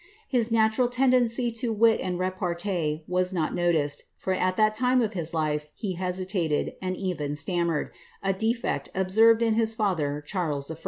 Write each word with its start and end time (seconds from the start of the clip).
His 0.27 0.49
natural 0.51 0.87
tendency 0.87 1.51
to 1.51 1.71
wit 1.71 1.99
and 2.01 2.17
repartee 2.17 3.03
was 3.07 3.31
not 3.31 3.53
noticed, 3.53 4.05
for 4.17 4.33
at 4.33 4.57
that 4.57 4.73
time 4.73 4.99
of 4.99 5.13
his 5.13 5.31
life 5.31 5.67
he 5.75 5.93
hesitated, 5.93 6.73
and 6.81 6.97
even 6.97 7.35
stammered, 7.35 7.91
a 8.23 8.33
defect 8.33 8.89
ob 8.95 9.09
Krved 9.09 9.43
in 9.43 9.53
his 9.53 9.75
fether, 9.75 10.23
Charles 10.25 10.71
I. 10.71 10.77